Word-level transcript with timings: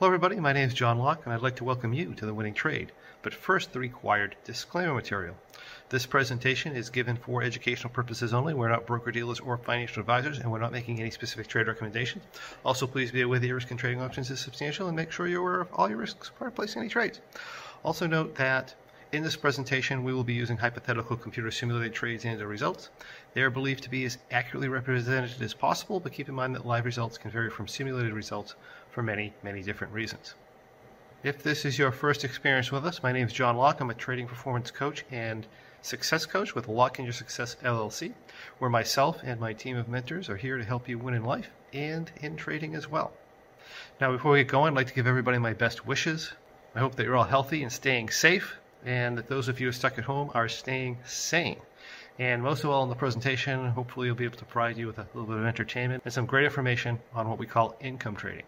Hello, 0.00 0.08
everybody. 0.08 0.40
My 0.40 0.54
name 0.54 0.66
is 0.66 0.72
John 0.72 0.98
Locke, 0.98 1.26
and 1.26 1.34
I'd 1.34 1.42
like 1.42 1.56
to 1.56 1.64
welcome 1.64 1.92
you 1.92 2.14
to 2.14 2.24
the 2.24 2.32
Winning 2.32 2.54
Trade. 2.54 2.90
But 3.20 3.34
first, 3.34 3.74
the 3.74 3.78
required 3.78 4.34
disclaimer 4.44 4.94
material. 4.94 5.36
This 5.90 6.06
presentation 6.06 6.74
is 6.74 6.88
given 6.88 7.16
for 7.18 7.42
educational 7.42 7.92
purposes 7.92 8.32
only. 8.32 8.54
We're 8.54 8.70
not 8.70 8.86
broker 8.86 9.12
dealers 9.12 9.40
or 9.40 9.58
financial 9.58 10.00
advisors, 10.00 10.38
and 10.38 10.50
we're 10.50 10.58
not 10.58 10.72
making 10.72 11.00
any 11.00 11.10
specific 11.10 11.48
trade 11.48 11.66
recommendations. 11.66 12.24
Also, 12.64 12.86
please 12.86 13.12
be 13.12 13.20
aware 13.20 13.38
that 13.38 13.46
your 13.46 13.56
risk 13.56 13.70
in 13.72 13.76
trading 13.76 14.00
options 14.00 14.30
is 14.30 14.40
substantial, 14.40 14.86
and 14.86 14.96
make 14.96 15.12
sure 15.12 15.28
you're 15.28 15.42
aware 15.42 15.60
of 15.60 15.68
all 15.74 15.90
your 15.90 15.98
risks 15.98 16.30
prior 16.30 16.48
to 16.48 16.56
placing 16.56 16.80
any 16.80 16.88
trades. 16.88 17.20
Also, 17.84 18.06
note 18.06 18.36
that 18.36 18.74
in 19.12 19.22
this 19.22 19.36
presentation, 19.36 20.04
we 20.04 20.14
will 20.14 20.24
be 20.24 20.32
using 20.32 20.56
hypothetical 20.56 21.16
computer 21.16 21.50
simulated 21.50 21.92
trades 21.92 22.24
and 22.24 22.38
their 22.40 22.46
results. 22.46 22.88
They 23.34 23.42
are 23.42 23.50
believed 23.50 23.82
to 23.82 23.90
be 23.90 24.04
as 24.06 24.16
accurately 24.30 24.68
represented 24.68 25.42
as 25.42 25.52
possible, 25.52 26.00
but 26.00 26.12
keep 26.12 26.30
in 26.30 26.34
mind 26.34 26.54
that 26.54 26.64
live 26.64 26.86
results 26.86 27.18
can 27.18 27.30
vary 27.30 27.50
from 27.50 27.68
simulated 27.68 28.14
results 28.14 28.54
for 28.90 29.02
many, 29.02 29.32
many 29.42 29.62
different 29.62 29.92
reasons. 29.92 30.34
If 31.22 31.42
this 31.42 31.64
is 31.64 31.78
your 31.78 31.92
first 31.92 32.24
experience 32.24 32.72
with 32.72 32.86
us, 32.86 33.02
my 33.02 33.12
name 33.12 33.26
is 33.26 33.32
John 33.32 33.56
Locke. 33.56 33.80
I'm 33.80 33.90
a 33.90 33.94
trading 33.94 34.26
performance 34.26 34.70
coach 34.70 35.04
and 35.10 35.46
success 35.82 36.26
coach 36.26 36.54
with 36.54 36.66
Locke 36.66 36.98
in 36.98 37.04
Your 37.04 37.12
Success 37.12 37.56
LLC, 37.62 38.12
where 38.58 38.70
myself 38.70 39.20
and 39.22 39.38
my 39.38 39.52
team 39.52 39.76
of 39.76 39.88
mentors 39.88 40.30
are 40.30 40.36
here 40.36 40.56
to 40.56 40.64
help 40.64 40.88
you 40.88 40.98
win 40.98 41.14
in 41.14 41.24
life 41.24 41.50
and 41.72 42.10
in 42.22 42.36
trading 42.36 42.74
as 42.74 42.88
well. 42.88 43.12
Now, 44.00 44.12
before 44.12 44.32
we 44.32 44.38
get 44.38 44.48
going, 44.48 44.72
I'd 44.72 44.76
like 44.76 44.86
to 44.86 44.94
give 44.94 45.06
everybody 45.06 45.38
my 45.38 45.52
best 45.52 45.86
wishes. 45.86 46.32
I 46.74 46.78
hope 46.78 46.94
that 46.96 47.04
you're 47.04 47.16
all 47.16 47.24
healthy 47.24 47.62
and 47.62 47.70
staying 47.70 48.10
safe, 48.10 48.56
and 48.84 49.18
that 49.18 49.28
those 49.28 49.48
of 49.48 49.60
you 49.60 49.70
stuck 49.72 49.98
at 49.98 50.04
home 50.04 50.30
are 50.34 50.48
staying 50.48 50.98
sane. 51.04 51.60
And 52.18 52.42
most 52.42 52.64
of 52.64 52.70
all, 52.70 52.82
in 52.82 52.88
the 52.88 52.94
presentation, 52.94 53.68
hopefully, 53.70 54.06
you'll 54.06 54.16
be 54.16 54.24
able 54.24 54.38
to 54.38 54.44
provide 54.44 54.78
you 54.78 54.86
with 54.86 54.98
a 54.98 55.06
little 55.14 55.28
bit 55.28 55.38
of 55.38 55.44
entertainment 55.44 56.02
and 56.04 56.12
some 56.12 56.26
great 56.26 56.44
information 56.44 56.98
on 57.14 57.28
what 57.28 57.38
we 57.38 57.46
call 57.46 57.76
income 57.80 58.16
trading. 58.16 58.44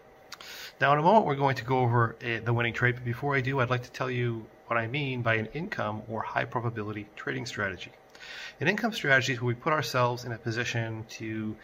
Now, 0.81 0.93
in 0.93 0.99
a 0.99 1.01
moment, 1.01 1.25
we're 1.25 1.35
going 1.35 1.55
to 1.55 1.65
go 1.65 1.79
over 1.79 2.15
uh, 2.23 2.39
the 2.43 2.53
winning 2.53 2.73
trade, 2.73 2.95
but 2.95 3.05
before 3.05 3.35
I 3.35 3.41
do, 3.41 3.59
I'd 3.59 3.69
like 3.69 3.83
to 3.83 3.91
tell 3.91 4.09
you 4.09 4.45
what 4.67 4.77
I 4.77 4.87
mean 4.87 5.21
by 5.21 5.35
an 5.35 5.47
income 5.53 6.01
or 6.09 6.21
high 6.21 6.45
probability 6.45 7.07
trading 7.15 7.45
strategy. 7.45 7.91
An 8.59 8.67
income 8.67 8.93
strategy 8.93 9.33
is 9.33 9.41
where 9.41 9.49
we 9.49 9.53
put 9.55 9.73
ourselves 9.73 10.23
in 10.23 10.31
a 10.31 10.37
position 10.37 11.05
to 11.09 11.55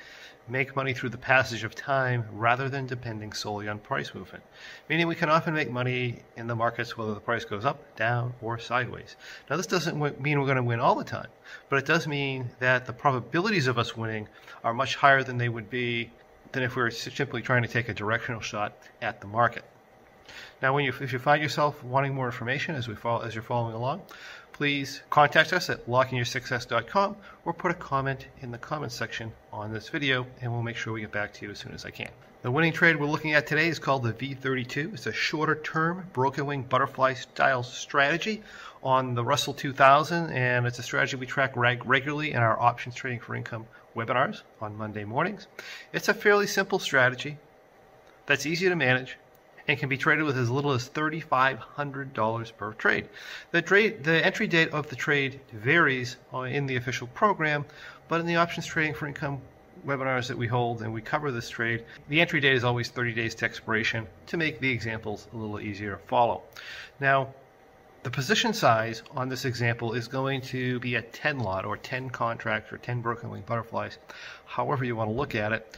make 0.49 0.75
money 0.75 0.93
through 0.93 1.09
the 1.09 1.17
passage 1.17 1.63
of 1.63 1.75
time 1.75 2.25
rather 2.31 2.69
than 2.69 2.87
depending 2.87 3.31
solely 3.33 3.67
on 3.67 3.79
price 3.79 4.13
movement. 4.13 4.43
Meaning 4.89 5.07
we 5.07 5.15
can 5.15 5.29
often 5.29 5.53
make 5.53 5.69
money 5.69 6.23
in 6.35 6.47
the 6.47 6.55
markets 6.55 6.97
whether 6.97 7.13
the 7.13 7.19
price 7.19 7.45
goes 7.45 7.65
up, 7.65 7.95
down, 7.95 8.33
or 8.41 8.57
sideways. 8.57 9.15
Now, 9.49 9.57
this 9.57 9.67
doesn't 9.67 9.97
mean 10.19 10.39
we're 10.39 10.45
going 10.45 10.57
to 10.57 10.63
win 10.63 10.79
all 10.79 10.95
the 10.95 11.03
time, 11.03 11.29
but 11.69 11.77
it 11.77 11.85
does 11.85 12.07
mean 12.07 12.49
that 12.59 12.85
the 12.85 12.93
probabilities 12.93 13.67
of 13.67 13.77
us 13.77 13.95
winning 13.95 14.27
are 14.63 14.73
much 14.73 14.95
higher 14.95 15.23
than 15.23 15.37
they 15.37 15.49
would 15.49 15.69
be 15.69 16.11
than 16.51 16.63
if 16.63 16.75
we 16.75 16.81
were 16.81 16.91
simply 16.91 17.41
trying 17.41 17.61
to 17.61 17.67
take 17.67 17.89
a 17.89 17.93
directional 17.93 18.41
shot 18.41 18.73
at 19.01 19.21
the 19.21 19.27
market. 19.27 19.63
Now, 20.61 20.73
when 20.73 20.83
you, 20.83 20.93
if 20.99 21.13
you 21.13 21.19
find 21.19 21.41
yourself 21.41 21.83
wanting 21.83 22.13
more 22.13 22.25
information 22.25 22.75
as, 22.75 22.87
we 22.87 22.95
follow, 22.95 23.21
as 23.21 23.33
you're 23.33 23.43
following 23.43 23.73
along, 23.75 24.01
please 24.51 25.01
contact 25.09 25.53
us 25.53 25.69
at 25.69 25.87
lockeinyoursuccess.com 25.87 27.15
or 27.45 27.53
put 27.53 27.71
a 27.71 27.75
comment 27.75 28.27
in 28.41 28.51
the 28.51 28.57
comments 28.57 28.95
section 28.95 29.31
on 29.53 29.71
this 29.71 29.89
video 29.89 30.27
and 30.41 30.51
we'll 30.51 30.61
make 30.61 30.75
sure 30.75 30.93
we 30.93 31.01
get 31.01 31.11
back 31.11 31.33
to 31.33 31.45
you 31.45 31.51
as 31.51 31.59
soon 31.59 31.71
as 31.71 31.85
I 31.85 31.91
can. 31.91 32.09
The 32.41 32.51
winning 32.51 32.73
trade 32.73 32.97
we're 32.97 33.07
looking 33.07 33.33
at 33.33 33.47
today 33.47 33.67
is 33.67 33.79
called 33.79 34.03
the 34.03 34.13
V32. 34.13 34.93
It's 34.93 35.07
a 35.07 35.13
shorter 35.13 35.55
term 35.55 36.07
broken 36.13 36.45
wing 36.45 36.63
butterfly 36.63 37.13
style 37.13 37.63
strategy 37.63 38.43
on 38.83 39.13
the 39.13 39.23
Russell 39.23 39.53
2000 39.53 40.29
and 40.31 40.65
it's 40.65 40.79
a 40.79 40.83
strategy 40.83 41.17
we 41.17 41.25
track 41.25 41.55
reg- 41.55 41.85
regularly 41.85 42.31
in 42.31 42.37
our 42.37 42.59
options 42.59 42.95
trading 42.95 43.19
for 43.19 43.35
income 43.35 43.65
webinars 43.99 44.41
on 44.61 44.77
Monday 44.77 45.03
mornings. 45.03 45.47
It's 45.91 46.07
a 46.07 46.13
fairly 46.13 46.47
simple 46.47 46.79
strategy 46.79 47.37
that's 48.25 48.45
easy 48.45 48.69
to 48.69 48.75
manage 48.75 49.17
and 49.67 49.77
can 49.77 49.89
be 49.89 49.97
traded 49.97 50.25
with 50.25 50.37
as 50.37 50.49
little 50.49 50.71
as 50.71 50.89
$3,500 50.89 52.57
per 52.57 52.73
trade. 52.73 53.07
The, 53.51 53.61
trade. 53.61 54.03
the 54.03 54.25
entry 54.25 54.47
date 54.47 54.71
of 54.71 54.89
the 54.89 54.95
trade 54.95 55.39
varies 55.53 56.17
uh, 56.33 56.41
in 56.41 56.65
the 56.65 56.75
official 56.75 57.07
program, 57.07 57.65
but 58.07 58.19
in 58.19 58.25
the 58.25 58.37
options 58.37 58.65
trading 58.65 58.95
for 58.95 59.05
income 59.05 59.41
webinars 59.85 60.27
that 60.27 60.37
we 60.37 60.47
hold 60.47 60.81
and 60.81 60.93
we 60.93 61.01
cover 61.01 61.31
this 61.31 61.49
trade, 61.49 61.85
the 62.07 62.19
entry 62.19 62.39
date 62.39 62.55
is 62.55 62.63
always 62.63 62.89
30 62.89 63.13
days 63.13 63.35
to 63.35 63.45
expiration 63.45 64.07
to 64.27 64.37
make 64.37 64.59
the 64.59 64.71
examples 64.71 65.27
a 65.33 65.37
little 65.37 65.59
easier 65.59 65.91
to 65.91 66.07
follow. 66.07 66.41
Now, 66.99 67.33
the 68.03 68.11
position 68.11 68.53
size 68.53 69.03
on 69.11 69.29
this 69.29 69.45
example 69.45 69.93
is 69.93 70.07
going 70.07 70.41
to 70.41 70.79
be 70.79 70.95
a 70.95 71.01
10 71.01 71.39
lot 71.39 71.65
or 71.65 71.77
10 71.77 72.09
contracts 72.09 72.71
or 72.71 72.77
10 72.77 73.01
broken 73.01 73.29
wing 73.29 73.43
butterflies, 73.45 73.97
however 74.45 74.85
you 74.85 74.95
want 74.95 75.09
to 75.09 75.13
look 75.13 75.35
at 75.35 75.51
it. 75.51 75.77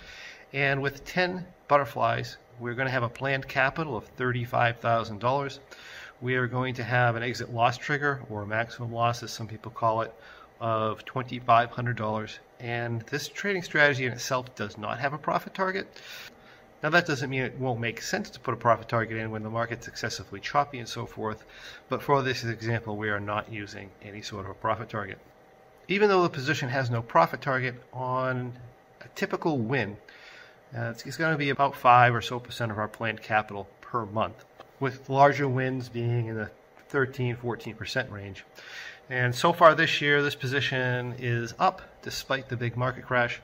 And 0.54 0.82
with 0.82 1.04
10 1.06 1.46
butterflies, 1.68 2.38
we're 2.60 2.76
going 2.76 2.86
to 2.86 2.92
have 2.92 3.04
a 3.04 3.10
planned 3.10 3.48
capital 3.48 3.98
of 3.98 4.16
$35,000. 4.18 5.60
We 6.22 6.36
are 6.36 6.48
going 6.48 6.76
to 6.76 6.84
have 6.84 7.16
an 7.16 7.24
exit 7.24 7.52
loss 7.52 7.78
trigger 7.78 8.22
or 8.30 8.46
maximum 8.46 8.92
loss, 8.92 9.24
as 9.24 9.32
some 9.32 9.48
people 9.48 9.72
call 9.72 10.02
it, 10.02 10.14
of 10.60 11.04
$2,500. 11.06 12.38
And 12.60 13.02
this 13.04 13.28
trading 13.28 13.64
strategy 13.64 14.06
in 14.06 14.12
itself 14.12 14.54
does 14.54 14.78
not 14.78 15.00
have 15.00 15.14
a 15.14 15.18
profit 15.18 15.56
target. 15.56 15.88
Now, 16.84 16.90
that 16.90 17.06
doesn't 17.06 17.30
mean 17.30 17.44
it 17.44 17.60
won't 17.60 17.80
make 17.80 18.02
sense 18.02 18.30
to 18.32 18.40
put 18.40 18.56
a 18.56 18.58
profit 18.58 18.88
target 18.88 19.18
in 19.18 19.30
when 19.30 19.44
the 19.44 19.50
market's 19.50 19.88
excessively 19.88 20.40
choppy 20.40 20.80
and 20.80 20.90
so 20.90 21.06
forth, 21.06 21.44
but 21.90 22.02
for 22.02 22.24
this 22.24 22.44
example, 22.44 22.98
we 22.98 23.10
are 23.10 23.20
not 23.20 23.52
using 23.52 23.92
any 24.02 24.24
sort 24.24 24.46
of 24.46 24.52
a 24.52 24.56
profit 24.56 24.90
target. 24.90 25.20
Even 25.88 26.10
though 26.10 26.24
the 26.24 26.30
position 26.30 26.70
has 26.70 26.90
no 26.90 27.04
profit 27.04 27.42
target 27.42 27.76
on 27.94 28.54
a 29.02 29.08
typical 29.10 29.60
win, 29.60 29.98
uh, 30.76 30.86
it's, 30.86 31.06
it's 31.06 31.18
going 31.18 31.34
to 31.34 31.38
be 31.38 31.52
about 31.52 31.76
5 31.76 32.16
or 32.16 32.22
so 32.22 32.40
percent 32.40 32.72
of 32.72 32.80
our 32.80 32.88
planned 32.88 33.22
capital 33.22 33.68
per 33.82 34.06
month, 34.08 34.44
with 34.80 35.08
larger 35.08 35.48
wins 35.48 35.88
being 35.88 36.28
in 36.28 36.36
the 36.36 36.50
13 36.90 37.38
14% 37.38 38.12
range. 38.12 38.44
And 39.10 39.36
so 39.36 39.54
far 39.54 39.76
this 39.76 40.02
year, 40.02 40.24
this 40.24 40.36
position 40.36 41.16
is 41.20 41.54
up 41.60 41.82
despite 42.02 42.50
the 42.50 42.58
big 42.58 42.76
market 42.76 43.06
crash 43.06 43.42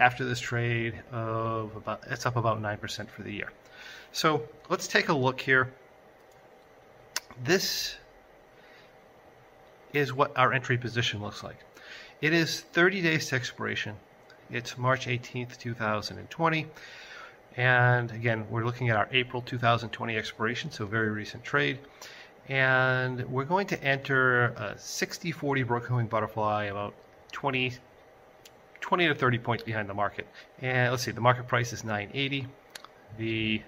after 0.00 0.24
this 0.24 0.40
trade 0.40 0.94
of 1.12 1.76
about 1.76 2.02
it's 2.08 2.26
up 2.26 2.36
about 2.36 2.60
9% 2.60 3.08
for 3.08 3.22
the 3.22 3.32
year. 3.32 3.52
So 4.12 4.42
let's 4.68 4.88
take 4.88 5.10
a 5.10 5.12
look 5.12 5.40
here. 5.40 5.72
This 7.44 7.96
is 9.92 10.12
what 10.12 10.36
our 10.36 10.52
entry 10.52 10.78
position 10.78 11.20
looks 11.20 11.44
like. 11.44 11.58
It 12.20 12.32
is 12.32 12.60
30 12.60 13.02
days 13.02 13.26
to 13.28 13.36
expiration. 13.36 13.94
It's 14.50 14.76
March 14.76 15.06
18th, 15.06 15.58
2020. 15.58 16.66
And 17.56 18.10
again, 18.10 18.46
we're 18.50 18.64
looking 18.64 18.88
at 18.88 18.96
our 18.96 19.08
April 19.12 19.42
2020 19.42 20.16
expiration, 20.16 20.70
so 20.70 20.86
very 20.86 21.10
recent 21.10 21.44
trade. 21.44 21.78
And 22.48 23.28
we're 23.28 23.44
going 23.44 23.66
to 23.68 23.82
enter 23.82 24.46
a 24.46 24.74
60 24.78 25.30
40 25.32 25.62
broken 25.64 25.96
wing 25.96 26.06
butterfly 26.06 26.64
about 26.64 26.94
20 27.32 27.74
20 28.90 29.06
to 29.06 29.14
30 29.14 29.38
points 29.38 29.62
behind 29.62 29.88
the 29.88 29.94
market. 29.94 30.26
And 30.60 30.90
let's 30.90 31.04
see, 31.04 31.12
the 31.12 31.20
market 31.20 31.46
price 31.46 31.72
is 31.72 31.84
980. 31.84 32.48
The 33.18 33.62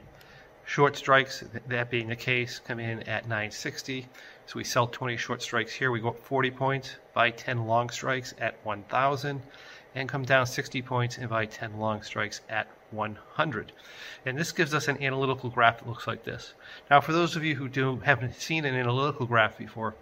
short 0.65 0.97
strikes, 0.97 1.45
that 1.69 1.91
being 1.91 2.09
the 2.09 2.17
case, 2.17 2.59
come 2.59 2.81
in 2.81 3.05
at 3.05 3.29
960. 3.29 4.09
So 4.47 4.55
we 4.57 4.65
sell 4.65 4.89
20 4.89 5.17
short 5.17 5.41
strikes 5.41 5.73
here. 5.73 5.93
We 5.93 6.01
go 6.01 6.09
up 6.09 6.19
40 6.19 6.51
points, 6.51 6.97
buy 7.15 7.31
10 7.31 7.69
long 7.69 7.89
strikes 7.91 8.35
at 8.41 8.57
1,000, 8.65 9.41
and 9.95 10.09
come 10.09 10.25
down 10.25 10.45
60 10.45 10.83
points 10.83 11.19
and 11.19 11.31
buy 11.31 11.47
10 11.47 11.79
long 11.79 12.03
strikes 12.03 12.41
at 12.49 12.67
100. 12.91 13.71
And 14.27 14.37
this 14.37 14.51
gives 14.51 14.75
us 14.75 14.89
an 14.89 15.01
analytical 15.01 15.51
graph 15.51 15.79
that 15.79 15.89
looks 15.89 16.09
like 16.09 16.25
this. 16.25 16.55
Now, 16.91 17.01
for 17.01 17.13
those 17.13 17.37
of 17.37 17.45
you 17.45 17.55
who 17.55 17.69
do 17.69 17.99
haven't 17.99 18.35
seen 18.35 18.65
an 18.65 18.75
analytical 18.75 19.27
graph 19.27 19.57
before, 19.57 19.95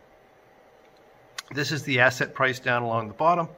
this 1.55 1.73
is 1.73 1.83
the 1.83 2.01
asset 2.01 2.33
price 2.33 2.59
down 2.59 2.81
along 2.83 3.09
the 3.09 3.13
bottom. 3.13 3.51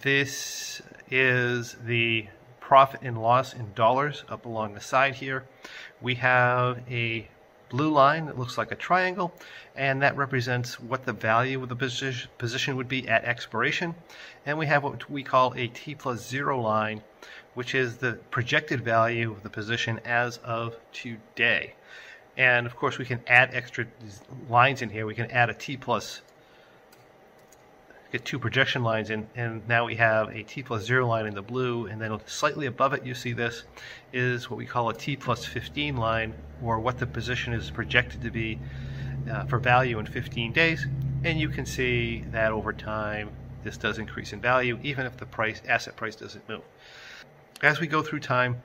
This 0.00 0.80
is 1.10 1.76
the 1.84 2.26
profit 2.60 3.00
and 3.02 3.20
loss 3.20 3.52
in 3.54 3.72
dollars 3.74 4.24
up 4.28 4.46
along 4.46 4.74
the 4.74 4.80
side 4.80 5.14
here. 5.14 5.44
We 6.00 6.14
have 6.16 6.80
a 6.90 7.28
blue 7.68 7.90
line 7.90 8.26
that 8.26 8.38
looks 8.38 8.58
like 8.58 8.70
a 8.70 8.76
triangle, 8.76 9.32
and 9.76 10.02
that 10.02 10.16
represents 10.16 10.78
what 10.78 11.04
the 11.04 11.12
value 11.12 11.62
of 11.62 11.68
the 11.68 11.76
position 12.38 12.76
would 12.76 12.88
be 12.88 13.08
at 13.08 13.24
expiration. 13.24 13.94
And 14.46 14.58
we 14.58 14.66
have 14.66 14.82
what 14.82 15.08
we 15.10 15.22
call 15.22 15.54
a 15.56 15.68
T 15.68 15.94
plus 15.94 16.26
zero 16.26 16.60
line, 16.60 17.02
which 17.54 17.74
is 17.74 17.96
the 17.96 18.14
projected 18.30 18.82
value 18.82 19.32
of 19.32 19.42
the 19.42 19.50
position 19.50 20.00
as 20.04 20.38
of 20.38 20.76
today. 20.92 21.74
And 22.36 22.66
of 22.66 22.76
course, 22.76 22.98
we 22.98 23.04
can 23.04 23.20
add 23.26 23.50
extra 23.52 23.86
lines 24.48 24.82
in 24.82 24.90
here. 24.90 25.06
We 25.06 25.14
can 25.14 25.30
add 25.30 25.50
a 25.50 25.54
T 25.54 25.76
plus 25.76 26.22
get 28.12 28.24
two 28.26 28.38
projection 28.38 28.84
lines 28.84 29.08
in, 29.08 29.26
and 29.34 29.66
now 29.66 29.86
we 29.86 29.96
have 29.96 30.28
a 30.28 30.42
t 30.42 30.62
plus 30.62 30.84
0 30.84 31.06
line 31.06 31.26
in 31.26 31.34
the 31.34 31.42
blue, 31.42 31.86
and 31.86 32.00
then 32.00 32.20
slightly 32.26 32.66
above 32.66 32.92
it 32.92 33.04
you 33.06 33.14
see 33.14 33.32
this 33.32 33.64
is 34.12 34.50
what 34.50 34.58
we 34.58 34.66
call 34.66 34.90
a 34.90 34.94
t 34.94 35.16
plus 35.16 35.46
15 35.46 35.96
line, 35.96 36.34
or 36.62 36.78
what 36.78 36.98
the 36.98 37.06
position 37.06 37.54
is 37.54 37.70
projected 37.70 38.20
to 38.20 38.30
be 38.30 38.58
uh, 39.30 39.44
for 39.46 39.58
value 39.58 39.98
in 39.98 40.04
15 40.04 40.52
days, 40.52 40.86
and 41.24 41.40
you 41.40 41.48
can 41.48 41.64
see 41.64 42.22
that 42.30 42.52
over 42.52 42.72
time 42.72 43.30
this 43.64 43.78
does 43.78 43.98
increase 43.98 44.32
in 44.32 44.40
value 44.40 44.78
even 44.82 45.06
if 45.06 45.16
the 45.16 45.26
price 45.26 45.62
asset 45.66 45.96
price 45.96 46.14
doesn't 46.14 46.46
move. 46.48 46.62
As 47.62 47.80
we 47.80 47.86
go 47.86 48.02
through 48.02 48.20
time, 48.20 48.60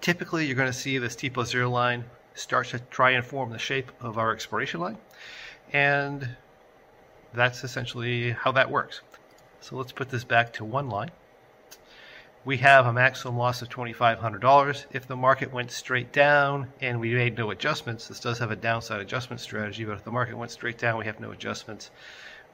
typically 0.00 0.46
you're 0.46 0.56
going 0.56 0.70
to 0.70 0.78
see 0.78 0.98
this 0.98 1.16
t 1.16 1.30
plus 1.30 1.50
0 1.50 1.68
line 1.68 2.04
starts 2.34 2.70
to 2.70 2.78
try 2.78 3.10
and 3.10 3.24
form 3.24 3.50
the 3.50 3.58
shape 3.58 3.90
of 4.00 4.18
our 4.18 4.32
expiration 4.32 4.80
line. 4.80 4.98
And 5.72 6.28
that's 7.34 7.64
essentially 7.64 8.32
how 8.32 8.52
that 8.52 8.70
works. 8.70 9.00
So 9.60 9.76
let's 9.76 9.92
put 9.92 10.08
this 10.08 10.24
back 10.24 10.52
to 10.54 10.64
one 10.64 10.88
line. 10.88 11.10
We 12.44 12.56
have 12.58 12.86
a 12.86 12.92
maximum 12.92 13.36
loss 13.36 13.60
of 13.60 13.68
$2,500. 13.68 14.86
If 14.92 15.06
the 15.06 15.16
market 15.16 15.52
went 15.52 15.70
straight 15.70 16.10
down 16.10 16.72
and 16.80 16.98
we 16.98 17.12
made 17.12 17.36
no 17.36 17.50
adjustments, 17.50 18.08
this 18.08 18.18
does 18.18 18.38
have 18.38 18.50
a 18.50 18.56
downside 18.56 19.02
adjustment 19.02 19.40
strategy, 19.40 19.84
but 19.84 19.92
if 19.92 20.04
the 20.04 20.10
market 20.10 20.38
went 20.38 20.50
straight 20.50 20.78
down, 20.78 20.98
we 20.98 21.04
have 21.04 21.20
no 21.20 21.32
adjustments. 21.32 21.90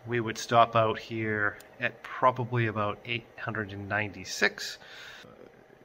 We 0.04 0.18
would 0.18 0.38
stop 0.38 0.74
out 0.74 0.98
here 0.98 1.56
at 1.80 2.02
probably 2.02 2.66
about 2.66 2.98
896. 3.04 4.78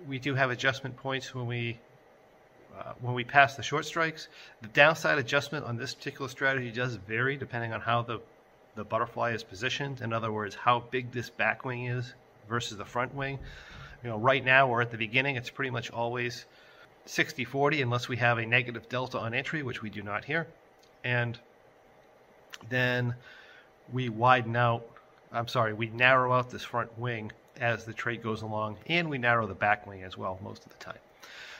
We 0.08 0.18
do 0.18 0.34
have 0.34 0.50
adjustment 0.50 0.98
points 0.98 1.36
when 1.36 1.46
we 1.46 1.80
uh, 2.78 2.94
when 3.02 3.14
we 3.14 3.24
pass 3.24 3.56
the 3.56 3.64
short 3.64 3.86
strikes. 3.86 4.28
The 4.62 4.70
downside 4.70 5.20
adjustment 5.20 5.66
on 5.66 5.78
this 5.78 5.94
particular 5.94 6.30
strategy 6.30 6.72
does 6.72 6.96
vary 6.96 7.38
depending 7.38 7.74
on 7.74 7.82
how 7.82 8.02
the 8.02 8.20
the 8.76 8.84
butterfly 8.84 9.32
is 9.32 9.44
positioned. 9.44 10.02
In 10.02 10.14
other 10.14 10.32
words, 10.32 10.56
how 10.56 10.80
big 10.92 11.12
this 11.12 11.30
back 11.30 11.66
wing 11.66 11.86
is 11.86 12.14
versus 12.48 12.78
the 12.78 12.86
front 12.86 13.14
wing. 13.14 13.40
You 14.04 14.10
know, 14.10 14.18
right 14.18 14.44
now 14.44 14.68
we're 14.68 14.82
at 14.82 14.92
the 14.92 14.98
beginning. 14.98 15.36
It's 15.36 15.50
pretty 15.50 15.72
much 15.72 15.92
always 15.92 16.46
60-40 17.08 17.82
unless 17.82 18.08
we 18.08 18.18
have 18.18 18.38
a 18.38 18.46
negative 18.46 18.90
delta 18.90 19.20
on 19.20 19.34
entry, 19.34 19.64
which 19.64 19.82
we 19.82 19.90
do 19.90 20.02
not 20.02 20.26
here. 20.26 20.48
And 21.04 21.38
then 22.70 23.16
we 23.92 24.10
widen 24.10 24.56
out, 24.56 24.86
I'm 25.32 25.48
sorry, 25.48 25.74
we 25.74 25.88
narrow 25.88 26.34
out 26.34 26.50
this 26.50 26.64
front 26.64 26.98
wing 26.98 27.32
as 27.60 27.86
the 27.86 27.94
trade 27.94 28.24
goes 28.24 28.42
along, 28.42 28.78
and 28.88 29.10
we 29.10 29.18
narrow 29.18 29.46
the 29.46 29.54
back 29.54 29.86
wing 29.86 30.04
as 30.04 30.18
well 30.18 30.40
most 30.42 30.66
of 30.66 30.72
the 30.72 30.84
time. 30.84 30.98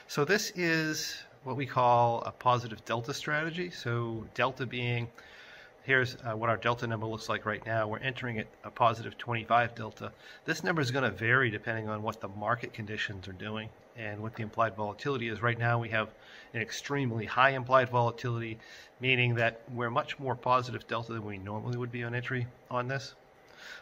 So 0.08 0.24
this 0.24 0.52
is 0.56 1.22
what 1.44 1.56
we 1.56 1.66
call 1.66 2.22
a 2.22 2.32
positive 2.32 2.84
delta 2.84 3.14
strategy. 3.14 3.70
So 3.70 4.26
delta 4.34 4.66
being 4.66 5.08
here's 5.84 6.16
uh, 6.24 6.32
what 6.36 6.48
our 6.48 6.56
delta 6.56 6.86
number 6.86 7.06
looks 7.06 7.28
like 7.28 7.44
right 7.44 7.64
now. 7.66 7.88
We're 7.88 7.98
entering 7.98 8.38
at 8.38 8.46
a 8.64 8.70
positive 8.70 9.18
25 9.18 9.74
delta. 9.74 10.12
This 10.44 10.62
number 10.62 10.80
is 10.80 10.90
going 10.90 11.04
to 11.04 11.10
vary 11.10 11.50
depending 11.50 11.88
on 11.88 12.02
what 12.02 12.20
the 12.20 12.28
market 12.28 12.72
conditions 12.72 13.28
are 13.28 13.32
doing 13.32 13.68
and 13.96 14.22
what 14.22 14.34
the 14.34 14.42
implied 14.42 14.74
volatility 14.76 15.28
is. 15.28 15.42
Right 15.42 15.58
now 15.58 15.78
we 15.78 15.88
have 15.90 16.08
an 16.54 16.62
extremely 16.62 17.26
high 17.26 17.50
implied 17.50 17.90
volatility, 17.90 18.58
meaning 19.00 19.34
that 19.34 19.60
we're 19.74 19.90
much 19.90 20.18
more 20.18 20.34
positive 20.34 20.86
delta 20.86 21.12
than 21.12 21.24
we 21.24 21.38
normally 21.38 21.76
would 21.76 21.92
be 21.92 22.04
on 22.04 22.14
entry 22.14 22.46
on 22.70 22.88
this. 22.88 23.14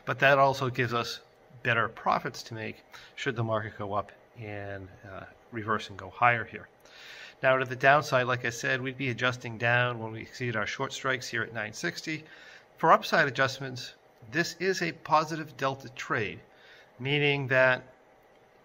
But 0.04 0.18
that 0.20 0.38
also 0.38 0.70
gives 0.70 0.94
us 0.94 1.20
better 1.62 1.88
profits 1.88 2.42
to 2.44 2.54
make 2.54 2.82
should 3.14 3.36
the 3.36 3.44
market 3.44 3.76
go 3.78 3.92
up 3.92 4.12
and 4.40 4.88
uh, 5.12 5.24
reverse 5.52 5.90
and 5.90 5.98
go 5.98 6.10
higher 6.10 6.44
here. 6.44 6.68
Now 7.42 7.56
to 7.56 7.64
the 7.64 7.76
downside, 7.76 8.26
like 8.26 8.44
I 8.44 8.50
said, 8.50 8.82
we'd 8.82 8.98
be 8.98 9.08
adjusting 9.08 9.56
down 9.56 9.98
when 9.98 10.12
we 10.12 10.20
exceed 10.20 10.56
our 10.56 10.66
short 10.66 10.92
strikes 10.92 11.26
here 11.26 11.42
at 11.42 11.48
960. 11.48 12.22
For 12.76 12.92
upside 12.92 13.28
adjustments, 13.28 13.94
this 14.30 14.56
is 14.60 14.82
a 14.82 14.92
positive 14.92 15.56
delta 15.56 15.88
trade, 15.90 16.40
meaning 16.98 17.46
that 17.48 17.82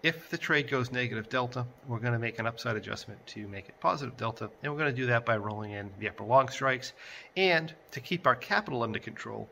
if 0.02 0.28
the 0.28 0.36
trade 0.36 0.68
goes 0.68 0.92
negative 0.92 1.30
delta, 1.30 1.64
we're 1.88 2.00
going 2.00 2.12
to 2.12 2.18
make 2.18 2.38
an 2.38 2.46
upside 2.46 2.76
adjustment 2.76 3.26
to 3.28 3.48
make 3.48 3.66
it 3.66 3.80
positive 3.80 4.14
delta, 4.18 4.50
and 4.62 4.70
we're 4.70 4.78
going 4.78 4.94
to 4.94 5.00
do 5.00 5.06
that 5.06 5.24
by 5.24 5.38
rolling 5.38 5.72
in 5.72 5.90
the 5.98 6.08
upper 6.10 6.24
long 6.24 6.50
strikes. 6.50 6.92
And 7.34 7.72
to 7.92 8.00
keep 8.00 8.26
our 8.26 8.36
capital 8.36 8.82
under 8.82 8.98
control, 8.98 9.48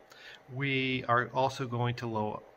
we 0.54 1.02
are 1.08 1.30
also 1.32 1.66
going 1.66 1.94
to 1.96 2.06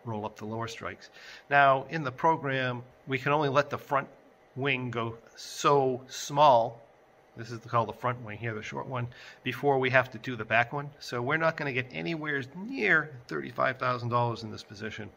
roll 0.03 0.25
up 0.25 0.35
the 0.35 0.45
lower 0.45 0.67
strikes. 0.67 1.09
Now, 1.49 1.85
in 1.89 2.03
the 2.03 2.11
program, 2.11 2.83
we 3.07 3.17
can 3.17 3.31
only 3.31 3.47
let 3.49 3.69
the 3.69 3.77
front 3.77 4.09
wing 4.57 4.92
go 4.92 5.18
so 5.36 6.01
small. 6.07 6.81
This 7.38 7.51
is 7.51 7.59
called 7.59 7.89
the 7.89 7.94
front 7.94 8.24
wing 8.25 8.39
here, 8.39 8.56
the 8.56 8.63
short 8.63 8.88
one, 8.88 9.07
before 9.44 9.77
we 9.77 9.92
have 9.92 10.09
to 10.12 10.18
do 10.18 10.36
the 10.36 10.45
back 10.45 10.74
one. 10.74 10.89
So 11.00 11.21
we're 11.21 11.38
not 11.38 11.56
going 11.56 11.74
to 11.74 11.81
get 11.81 11.92
anywhere 11.95 12.44
near 12.56 13.12
$35,000 13.30 14.44
in 14.44 14.51
this 14.51 14.63
position 14.63 15.09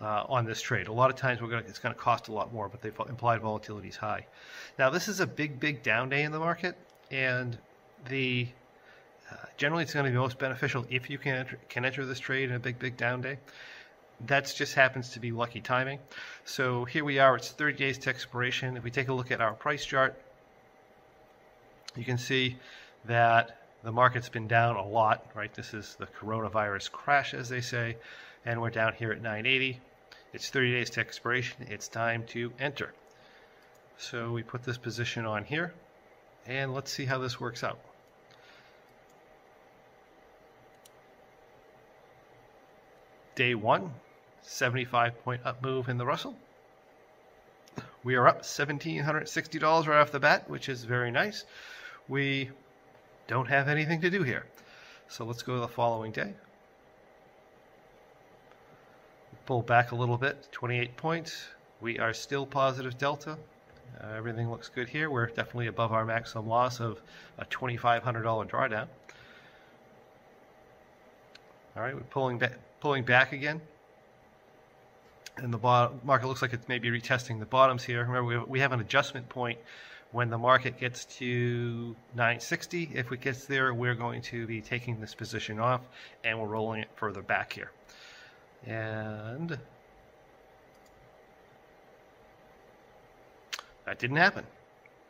uh, 0.00 0.24
on 0.28 0.44
this 0.44 0.60
trade. 0.60 0.88
A 0.88 0.92
lot 0.92 1.08
of 1.08 1.16
times 1.16 1.40
we're 1.40 1.48
going 1.48 1.62
to, 1.62 1.68
it's 1.68 1.78
going 1.78 1.94
to 1.94 2.00
cost 2.00 2.28
a 2.28 2.32
lot 2.32 2.52
more, 2.52 2.68
but 2.68 2.82
the 2.82 2.92
implied 3.08 3.40
volatility 3.40 3.88
is 3.88 3.96
high. 3.96 4.26
Now 4.78 4.90
this 4.90 5.08
is 5.08 5.20
a 5.20 5.26
big, 5.26 5.58
big 5.58 5.82
down 5.82 6.10
day 6.10 6.22
in 6.22 6.32
the 6.32 6.38
market, 6.38 6.76
and 7.10 7.56
the 8.08 8.48
uh, 9.30 9.36
generally 9.56 9.84
it's 9.84 9.94
going 9.94 10.04
to 10.04 10.10
be 10.10 10.18
most 10.18 10.38
beneficial 10.38 10.84
if 10.90 11.08
you 11.08 11.16
can 11.16 11.34
enter, 11.34 11.58
can 11.70 11.86
enter 11.86 12.04
this 12.04 12.18
trade 12.18 12.50
in 12.50 12.56
a 12.56 12.58
big, 12.58 12.78
big 12.78 12.98
down 12.98 13.22
day 13.22 13.38
that 14.26 14.52
just 14.56 14.74
happens 14.74 15.10
to 15.10 15.20
be 15.20 15.32
lucky 15.32 15.60
timing. 15.60 15.98
So 16.44 16.84
here 16.84 17.04
we 17.04 17.18
are, 17.18 17.36
it's 17.36 17.50
30 17.50 17.76
days 17.76 17.98
to 17.98 18.10
expiration. 18.10 18.76
If 18.76 18.84
we 18.84 18.90
take 18.90 19.08
a 19.08 19.12
look 19.12 19.30
at 19.30 19.40
our 19.40 19.52
price 19.52 19.84
chart, 19.84 20.20
you 21.96 22.04
can 22.04 22.18
see 22.18 22.56
that 23.06 23.60
the 23.82 23.92
market's 23.92 24.28
been 24.28 24.48
down 24.48 24.76
a 24.76 24.86
lot, 24.86 25.26
right? 25.34 25.52
This 25.52 25.74
is 25.74 25.96
the 25.98 26.06
coronavirus 26.06 26.90
crash, 26.90 27.34
as 27.34 27.48
they 27.48 27.60
say, 27.60 27.96
and 28.44 28.60
we're 28.60 28.70
down 28.70 28.94
here 28.94 29.12
at 29.12 29.18
980. 29.18 29.80
It's 30.32 30.50
30 30.50 30.72
days 30.72 30.90
to 30.90 31.00
expiration. 31.00 31.66
It's 31.68 31.86
time 31.86 32.24
to 32.28 32.52
enter. 32.58 32.94
So 33.98 34.32
we 34.32 34.42
put 34.42 34.64
this 34.64 34.78
position 34.78 35.26
on 35.26 35.44
here, 35.44 35.72
and 36.46 36.74
let's 36.74 36.90
see 36.90 37.04
how 37.04 37.18
this 37.18 37.38
works 37.38 37.62
out. 37.62 37.78
Day 43.34 43.54
one, 43.54 43.92
75 44.46 45.24
point 45.24 45.40
up 45.44 45.62
move 45.62 45.88
in 45.88 45.98
the 45.98 46.06
Russell. 46.06 46.36
We 48.04 48.14
are 48.16 48.28
up 48.28 48.42
$1,760 48.42 49.86
right 49.86 50.00
off 50.00 50.12
the 50.12 50.20
bat, 50.20 50.48
which 50.48 50.68
is 50.68 50.84
very 50.84 51.10
nice. 51.10 51.44
We 52.08 52.50
don't 53.26 53.48
have 53.48 53.68
anything 53.68 54.02
to 54.02 54.10
do 54.10 54.22
here. 54.22 54.44
So 55.08 55.24
let's 55.24 55.42
go 55.42 55.54
to 55.54 55.60
the 55.60 55.68
following 55.68 56.12
day. 56.12 56.34
Pull 59.46 59.62
back 59.62 59.92
a 59.92 59.96
little 59.96 60.18
bit, 60.18 60.48
28 60.52 60.96
points. 60.96 61.46
We 61.80 61.98
are 61.98 62.12
still 62.12 62.46
positive 62.46 62.96
delta. 62.98 63.38
Uh, 64.02 64.08
everything 64.16 64.50
looks 64.50 64.68
good 64.68 64.88
here. 64.88 65.10
We're 65.10 65.26
definitely 65.26 65.66
above 65.66 65.92
our 65.92 66.04
maximum 66.04 66.46
loss 66.46 66.80
of 66.80 67.00
a 67.38 67.44
$2,500 67.46 68.02
drawdown. 68.48 68.88
All 71.76 71.82
right, 71.82 71.94
we're 71.94 72.00
pulling 72.02 72.38
back, 72.38 72.52
pulling 72.80 73.04
back 73.04 73.32
again 73.32 73.60
and 75.36 75.52
the 75.52 75.58
bottom, 75.58 76.00
market 76.04 76.26
looks 76.26 76.42
like 76.42 76.52
it's 76.52 76.68
maybe 76.68 76.90
retesting 76.90 77.40
the 77.40 77.46
bottoms 77.46 77.82
here. 77.82 78.00
Remember, 78.04 78.24
we, 78.24 78.38
we 78.38 78.60
have 78.60 78.72
an 78.72 78.80
adjustment 78.80 79.28
point 79.28 79.58
when 80.12 80.30
the 80.30 80.38
market 80.38 80.78
gets 80.78 81.06
to 81.06 81.96
960. 82.14 82.90
If 82.94 83.10
it 83.10 83.20
gets 83.20 83.46
there, 83.46 83.74
we're 83.74 83.96
going 83.96 84.22
to 84.22 84.46
be 84.46 84.60
taking 84.60 85.00
this 85.00 85.14
position 85.14 85.58
off 85.58 85.80
and 86.22 86.40
we're 86.40 86.46
rolling 86.46 86.82
it 86.82 86.88
further 86.94 87.22
back 87.22 87.52
here. 87.52 87.72
And 88.66 89.58
that 93.84 93.98
didn't 93.98 94.16
happen. 94.16 94.44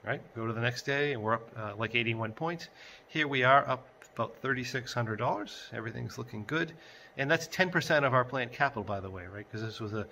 Right? 0.06 0.20
Go 0.36 0.46
to 0.46 0.52
the 0.52 0.60
next 0.60 0.82
day 0.82 1.12
and 1.12 1.22
we're 1.22 1.34
up 1.34 1.48
uh, 1.56 1.72
like 1.76 1.94
81 1.94 2.32
points. 2.32 2.68
Here 3.08 3.26
we 3.26 3.42
are 3.42 3.66
up 3.66 3.86
about 4.14 4.40
$3,600. 4.42 5.72
Everything's 5.72 6.18
looking 6.18 6.44
good 6.46 6.72
and 7.16 7.30
that's 7.30 7.48
10% 7.48 8.04
of 8.04 8.12
our 8.12 8.24
planned 8.24 8.52
capital, 8.52 8.82
by 8.82 9.00
the 9.00 9.10
way, 9.10 9.24
right? 9.26 9.46
Because 9.50 9.64
this 9.64 9.80
was 9.80 9.92
a 9.92 10.06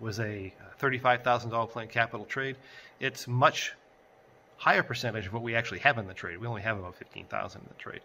was 0.00 0.20
a 0.20 0.52
$35,000 0.80 1.70
planned 1.70 1.90
capital 1.90 2.24
trade. 2.24 2.56
It's 3.00 3.26
much 3.26 3.72
higher 4.56 4.82
percentage 4.82 5.26
of 5.26 5.32
what 5.32 5.42
we 5.42 5.56
actually 5.56 5.80
have 5.80 5.98
in 5.98 6.06
the 6.06 6.14
trade. 6.14 6.38
We 6.38 6.46
only 6.46 6.62
have 6.62 6.78
about 6.78 6.94
15,000 6.96 7.60
in 7.60 7.66
the 7.68 7.74
trade. 7.74 8.00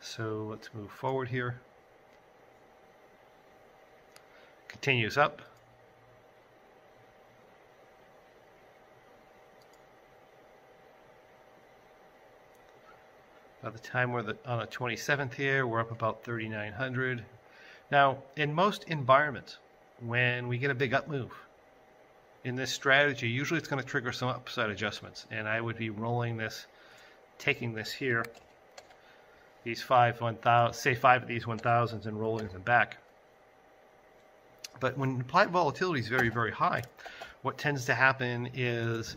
So 0.00 0.46
let's 0.50 0.68
move 0.72 0.90
forward 0.90 1.28
here. 1.28 1.56
Continues 4.68 5.16
up. 5.16 5.42
By 13.66 13.72
the 13.72 13.78
time 13.80 14.12
we're 14.12 14.22
the, 14.22 14.36
on 14.46 14.60
the 14.60 14.66
27th 14.68 15.34
here, 15.34 15.66
we're 15.66 15.80
up 15.80 15.90
about 15.90 16.22
3,900. 16.22 17.24
Now, 17.90 18.18
in 18.36 18.54
most 18.54 18.84
environments, 18.84 19.56
when 19.98 20.46
we 20.46 20.56
get 20.56 20.70
a 20.70 20.74
big 20.74 20.94
up 20.94 21.08
move 21.08 21.32
in 22.44 22.54
this 22.54 22.70
strategy, 22.70 23.28
usually 23.28 23.58
it's 23.58 23.66
going 23.66 23.82
to 23.82 23.88
trigger 23.88 24.12
some 24.12 24.28
upside 24.28 24.70
adjustments. 24.70 25.26
And 25.32 25.48
I 25.48 25.60
would 25.60 25.76
be 25.76 25.90
rolling 25.90 26.36
this, 26.36 26.66
taking 27.38 27.74
this 27.74 27.90
here, 27.90 28.24
these 29.64 29.82
five 29.82 30.20
1,000, 30.20 30.72
say 30.72 30.94
five 30.94 31.22
of 31.22 31.28
these 31.28 31.46
1,000s 31.46 32.06
and 32.06 32.20
rolling 32.20 32.46
them 32.46 32.62
back. 32.62 32.98
But 34.78 34.96
when 34.96 35.10
implied 35.10 35.50
volatility 35.50 35.98
is 35.98 36.06
very, 36.06 36.28
very 36.28 36.52
high, 36.52 36.84
what 37.42 37.58
tends 37.58 37.84
to 37.86 37.96
happen 37.96 38.48
is 38.54 39.16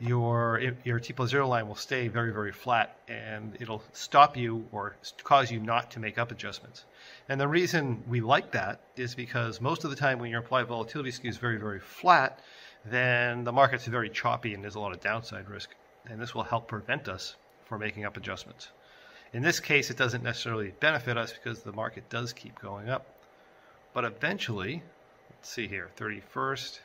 your 0.00 0.60
your 0.84 1.00
T 1.00 1.12
plus 1.12 1.30
zero 1.30 1.48
line 1.48 1.68
will 1.68 1.74
stay 1.74 2.08
very, 2.08 2.32
very 2.32 2.52
flat 2.52 2.98
and 3.08 3.56
it'll 3.60 3.82
stop 3.92 4.36
you 4.36 4.66
or 4.72 4.96
cause 5.22 5.50
you 5.50 5.60
not 5.60 5.92
to 5.92 6.00
make 6.00 6.18
up 6.18 6.30
adjustments. 6.30 6.84
And 7.28 7.40
the 7.40 7.48
reason 7.48 8.02
we 8.08 8.20
like 8.20 8.52
that 8.52 8.80
is 8.96 9.14
because 9.14 9.60
most 9.60 9.84
of 9.84 9.90
the 9.90 9.96
time 9.96 10.18
when 10.18 10.30
your 10.30 10.40
implied 10.40 10.66
volatility 10.66 11.10
skew 11.10 11.30
is 11.30 11.36
very, 11.36 11.58
very 11.58 11.80
flat, 11.80 12.40
then 12.84 13.44
the 13.44 13.52
market's 13.52 13.86
very 13.86 14.10
choppy 14.10 14.54
and 14.54 14.62
there's 14.62 14.74
a 14.74 14.80
lot 14.80 14.92
of 14.92 15.00
downside 15.00 15.48
risk. 15.48 15.70
And 16.08 16.20
this 16.20 16.34
will 16.34 16.44
help 16.44 16.68
prevent 16.68 17.08
us 17.08 17.34
from 17.64 17.80
making 17.80 18.04
up 18.04 18.16
adjustments. 18.16 18.68
In 19.32 19.42
this 19.42 19.60
case, 19.60 19.90
it 19.90 19.96
doesn't 19.96 20.22
necessarily 20.22 20.72
benefit 20.78 21.16
us 21.16 21.32
because 21.32 21.62
the 21.62 21.72
market 21.72 22.08
does 22.08 22.32
keep 22.32 22.58
going 22.60 22.88
up. 22.88 23.06
But 23.92 24.04
eventually, 24.04 24.82
let's 25.30 25.50
see 25.50 25.66
here, 25.66 25.90
31st. 25.96 26.78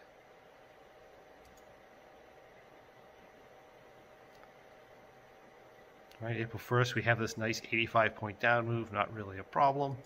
Right, 6.21 6.37
April 6.37 6.61
1st, 6.61 6.93
we 6.93 7.01
have 7.01 7.17
this 7.17 7.35
nice 7.35 7.59
85 7.71 8.15
point 8.15 8.39
down 8.39 8.67
move, 8.67 8.93
not 8.93 9.11
really 9.11 9.39
a 9.39 9.43
problem. 9.43 9.97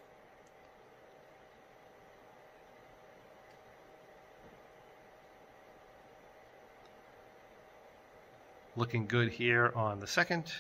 Looking 8.78 9.08
good 9.08 9.30
here 9.30 9.74
on 9.76 10.00
the 10.00 10.08
second. 10.08 10.54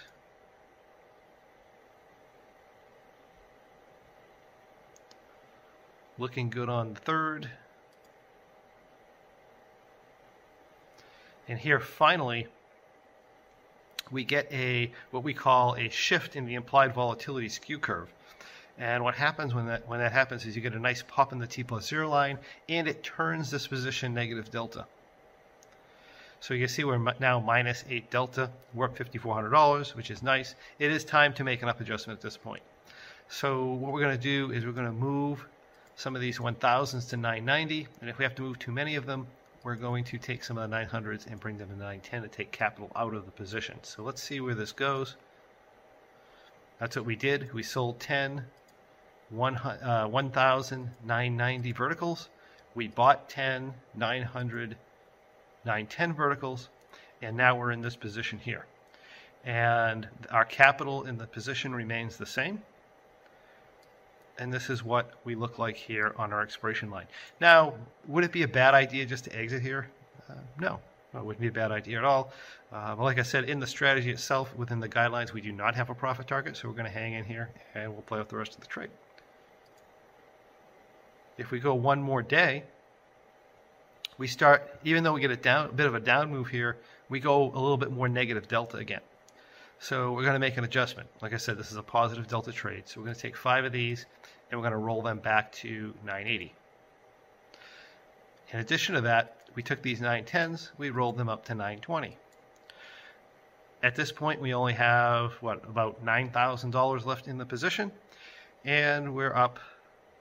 Looking 6.17 6.50
good 6.50 6.67
on 6.67 6.95
the 6.95 7.00
third. 7.00 7.50
And 11.47 11.59
here 11.59 11.79
finally, 11.79 12.47
we 14.12 14.24
get 14.24 14.51
a 14.51 14.91
what 15.12 15.24
we 15.24 15.33
call 15.33 15.75
a 15.75 15.89
shift 15.89 16.35
in 16.35 16.45
the 16.45 16.55
implied 16.55 16.93
volatility 16.93 17.50
skew 17.50 17.79
curve. 17.79 18.09
And 18.77 19.03
what 19.03 19.15
happens 19.15 19.53
when 19.53 19.67
that 19.67 19.88
when 19.88 20.00
that 20.00 20.12
happens 20.12 20.45
is 20.45 20.55
you 20.55 20.62
get 20.62 20.74
a 20.74 20.79
nice 20.79 21.03
pop 21.07 21.31
in 21.31 21.39
the 21.39 21.47
T 21.47 21.63
plus 21.63 21.88
zero 21.88 22.09
line, 22.09 22.39
and 22.67 22.88
it 22.88 23.03
turns 23.03 23.51
this 23.51 23.67
position 23.67 24.13
negative 24.13 24.51
delta. 24.51 24.85
So 26.45 26.53
you 26.53 26.67
see 26.67 26.83
we're 26.83 27.00
now 27.19 27.39
minus 27.39 27.83
8 27.89 28.12
delta. 28.12 28.51
We're 28.75 28.85
up 28.85 28.95
$5,400, 28.95 29.95
which 29.95 30.12
is 30.12 30.21
nice. 30.21 30.53
It 30.77 30.91
is 30.91 31.03
time 31.03 31.33
to 31.33 31.43
make 31.43 31.63
an 31.63 31.69
up 31.69 31.81
adjustment 31.81 32.19
at 32.19 32.21
this 32.21 32.38
point. 32.38 32.62
So 33.29 33.65
what 33.65 33.91
we're 33.91 34.01
going 34.01 34.15
to 34.15 34.21
do 34.21 34.51
is 34.51 34.63
we're 34.63 34.71
going 34.71 34.85
to 34.85 34.91
move 34.91 35.43
some 35.95 36.15
of 36.15 36.21
these 36.21 36.38
1000s 36.38 37.09
to 37.09 37.17
990. 37.17 37.88
And 38.00 38.12
if 38.12 38.19
we 38.19 38.24
have 38.25 38.35
to 38.35 38.43
move 38.43 38.59
too 38.59 38.71
many 38.71 38.95
of 38.95 39.07
them, 39.07 39.25
we're 39.65 39.75
going 39.75 40.03
to 40.03 40.19
take 40.19 40.43
some 40.43 40.60
of 40.60 40.69
the 40.69 40.75
900s 40.75 41.25
and 41.25 41.39
bring 41.39 41.57
them 41.57 41.67
to 41.69 41.74
910 41.74 42.22
to 42.22 42.27
take 42.27 42.51
capital 42.51 42.91
out 42.95 43.15
of 43.15 43.25
the 43.25 43.31
position. 43.31 43.79
So 43.81 44.03
let's 44.03 44.22
see 44.22 44.39
where 44.39 44.53
this 44.53 44.72
goes. 44.72 45.15
That's 46.79 46.95
what 46.95 47.05
we 47.05 47.15
did. 47.15 47.51
We 47.51 47.63
sold 47.63 48.00
10 48.00 48.45
1, 49.31 49.55
uh, 49.55 50.07
1,990 50.07 51.72
verticals. 51.72 52.29
We 52.75 52.88
bought 52.88 53.27
10 53.27 53.74
900 53.95 54.77
910 55.65 56.13
verticals, 56.13 56.69
and 57.24 57.36
now 57.36 57.55
we're 57.55 57.72
in 57.72 57.81
this 57.81 57.95
position 57.95 58.38
here. 58.38 58.67
And 59.43 60.07
our 60.29 60.45
capital 60.45 61.05
in 61.05 61.17
the 61.17 61.25
position 61.25 61.74
remains 61.74 62.17
the 62.17 62.27
same. 62.27 62.62
And 64.38 64.51
this 64.51 64.70
is 64.70 64.84
what 64.84 65.12
we 65.24 65.36
look 65.36 65.60
like 65.60 65.77
here 65.77 66.13
on 66.18 66.34
our 66.34 66.42
expiration 66.42 66.89
line. 66.89 67.08
Now, 67.39 67.74
would 68.08 68.24
it 68.24 68.32
be 68.32 68.44
a 68.44 68.48
bad 68.48 68.74
idea 68.74 69.06
just 69.06 69.24
to 69.25 69.36
exit 69.36 69.62
here? 69.62 69.88
Uh, 70.30 70.34
no, 70.60 70.80
it 71.13 71.24
wouldn't 71.24 71.42
be 71.42 71.48
a 71.48 71.51
bad 71.51 71.72
idea 71.72 71.98
at 71.98 72.04
all. 72.04 72.34
Uh, 72.72 72.96
but 72.96 73.04
like 73.04 73.20
I 73.20 73.24
said, 73.24 73.46
in 73.46 73.60
the 73.60 73.68
strategy 73.68 74.12
itself, 74.12 74.54
within 74.58 74.82
the 74.82 74.89
guidelines, 74.89 75.32
we 75.32 75.39
do 75.39 75.54
not 75.54 75.75
have 75.75 75.89
a 75.89 75.96
profit 75.96 76.27
target, 76.27 76.58
so 76.58 76.68
we're 76.68 76.74
going 76.74 76.86
to 76.86 76.92
hang 76.92 77.13
in 77.13 77.24
here 77.24 77.50
and 77.74 77.94
we'll 77.94 78.01
play 78.01 78.20
out 78.20 78.27
the 78.27 78.36
rest 78.36 78.56
of 78.56 78.62
the 78.62 78.68
trade. 78.68 78.89
If 81.38 81.51
we 81.51 81.60
go 81.60 81.74
one 81.74 82.01
more 82.01 82.22
day, 82.22 82.63
we 84.18 84.27
start, 84.27 84.80
even 84.84 85.04
though 85.04 85.13
we 85.13 85.22
get 85.22 85.32
a 85.32 85.36
down, 85.36 85.70
a 85.70 85.74
bit 85.74 85.86
of 85.86 85.96
a 85.96 86.00
down 86.00 86.32
move 86.32 86.48
here, 86.48 86.77
we 87.10 87.20
go 87.20 87.44
a 87.44 87.60
little 87.60 87.77
bit 87.77 87.92
more 87.92 88.08
negative 88.10 88.48
delta 88.48 88.77
again. 88.77 89.01
So 89.79 90.13
we're 90.13 90.22
going 90.22 90.34
to 90.34 90.39
make 90.39 90.58
an 90.58 90.63
adjustment. 90.63 91.10
Like 91.22 91.34
I 91.34 91.38
said, 91.38 91.58
this 91.58 91.72
is 91.72 91.77
a 91.77 91.84
positive 91.84 92.27
delta 92.27 92.51
trade. 92.51 92.84
So 92.86 93.00
we're 93.00 93.05
going 93.05 93.15
to 93.15 93.22
take 93.22 93.38
five 93.38 93.65
of 93.65 93.72
these 93.72 94.05
and 94.50 94.60
we're 94.60 94.63
going 94.63 94.79
to 94.79 94.86
roll 94.86 95.01
them 95.01 95.20
back 95.20 95.51
to 95.53 95.94
980. 96.03 96.53
In 98.51 98.60
addition 98.60 98.96
to 98.96 99.01
that, 99.01 99.38
we 99.55 99.63
took 99.63 99.82
these 99.82 100.00
910s, 100.01 100.72
we 100.77 100.89
rolled 100.89 101.17
them 101.17 101.29
up 101.29 101.46
to 101.46 101.55
920. 101.55 102.17
At 103.84 103.96
this 103.96 104.12
point, 104.12 104.41
we 104.41 104.53
only 104.53 104.74
have, 104.74 105.34
what, 105.41 105.63
about 105.63 106.03
$9,000 106.03 107.05
left 107.05 107.27
in 107.27 107.38
the 107.38 107.46
position, 107.46 107.91
and 108.63 109.13
we're 109.13 109.36
up 109.36 109.60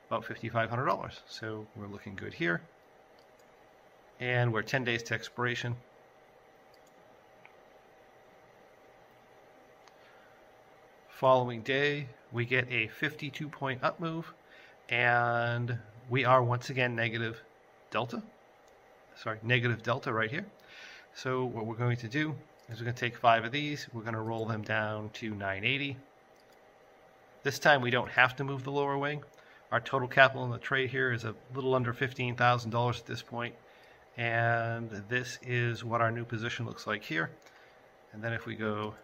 about 0.09 0.25
$5,500. 0.25 1.19
So 1.29 1.67
we're 1.77 1.87
looking 1.87 2.15
good 2.15 2.35
here 2.35 2.61
and 4.21 4.53
we're 4.53 4.63
10 4.63 4.85
days 4.85 5.03
to 5.05 5.15
expiration. 5.15 5.77
Following 11.19 11.63
day, 11.63 12.09
we 12.33 12.45
get 12.45 12.69
a 12.73 12.89
52 12.89 13.49
point 13.49 13.85
up 13.85 14.01
move, 14.01 14.35
and 14.89 15.79
we 16.11 16.25
are 16.25 16.43
once 16.43 16.71
again 16.71 16.97
negative 16.97 17.41
delta. 17.93 18.21
Sorry, 19.15 19.39
negative 19.45 19.85
delta 19.85 20.13
right 20.13 20.29
here. 20.29 20.45
So 21.15 21.45
what 21.45 21.67
we're 21.67 21.77
going 21.77 21.99
to 21.99 22.09
do 22.09 22.35
is 22.69 22.81
we're 22.81 22.87
going 22.87 22.97
to 22.97 23.01
take 23.01 23.17
five 23.17 23.45
of 23.45 23.53
these, 23.53 23.87
we're 23.93 24.03
going 24.03 24.15
to 24.15 24.21
roll 24.21 24.45
them 24.45 24.63
down 24.63 25.11
to 25.11 25.31
980. 25.31 25.97
This 27.45 27.61
time 27.61 27.81
we 27.81 27.93
don't 27.93 28.11
have 28.11 28.35
to 28.37 28.45
move 28.45 28.65
the 28.65 28.73
lower 28.73 28.99
wing. 28.99 29.23
Our 29.71 29.79
total 29.79 30.09
capital 30.09 30.45
in 30.45 30.51
the 30.51 30.59
trade 30.59 30.91
here 30.91 31.13
is 31.13 31.23
a 31.23 31.37
little 31.55 31.77
under 31.77 31.95
$15,000 31.95 32.99
at 32.99 33.07
this 33.07 33.23
point. 33.23 33.55
And 34.17 34.91
this 35.09 35.39
is 35.47 35.85
what 35.85 36.01
our 36.01 36.11
new 36.11 36.25
position 36.25 36.67
looks 36.67 36.89
like 36.89 37.05
here. 37.05 37.31
And 38.13 38.21
then 38.21 38.33
if 38.33 38.47
we 38.47 38.57
go 38.57 38.95